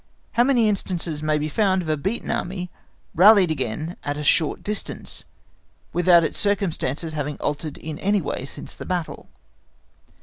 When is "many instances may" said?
0.43-1.37